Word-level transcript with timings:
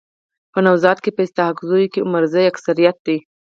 په 0.53 0.59
نوزاد 0.65 0.97
کي 1.03 1.11
په 1.15 1.21
اسحق 1.25 1.55
زو 1.67 1.77
کي 1.93 1.99
عمرزي 2.05 2.43
اکثريت 2.51 2.97
دي. 3.05 3.17